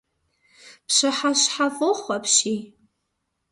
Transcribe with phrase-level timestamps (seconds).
[0.87, 2.61] Пщыхьэщхьэфӏохъу апщий!